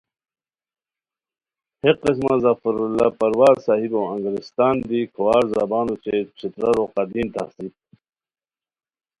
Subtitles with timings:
[1.83, 7.73] ہے قسمہ ظفراللہ پروازؔ صاحبو انگریستان دی کھوار زبان اوچے ݯھترارو قدیم تہذیب